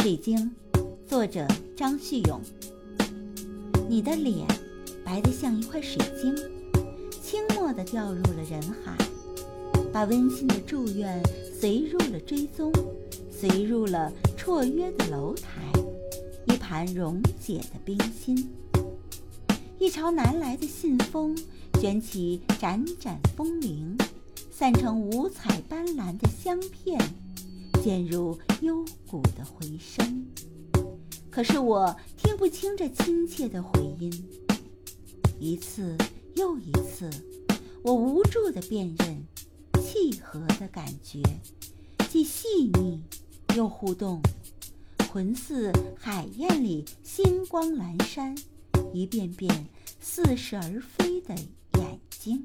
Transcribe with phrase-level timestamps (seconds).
[0.00, 0.48] 水晶，
[1.08, 1.44] 作者
[1.76, 2.40] 张旭勇。
[3.88, 4.46] 你的脸
[5.04, 6.32] 白得像一块水晶，
[7.20, 8.96] 轻默地掉入了人海，
[9.92, 11.20] 把温馨的祝愿
[11.52, 12.72] 随入了追踪，
[13.28, 15.72] 随入了绰约的楼台，
[16.46, 18.48] 一盘溶解的冰心。
[19.80, 21.36] 一朝南来的信风，
[21.80, 23.98] 卷起盏盏风铃，
[24.48, 27.00] 散成五彩斑斓的香片。
[27.88, 30.26] 渐入幽谷的回声，
[31.30, 34.12] 可是我听不清这亲切的回音。
[35.40, 35.96] 一次
[36.36, 37.08] 又一次，
[37.82, 39.24] 我无助地辨认
[39.82, 41.22] 契合的感觉，
[42.10, 43.00] 既细腻
[43.56, 44.20] 又互动，
[45.10, 48.36] 魂似海燕里星光阑珊，
[48.92, 49.66] 一遍遍
[49.98, 51.34] 似是而非的
[51.78, 52.44] 眼睛。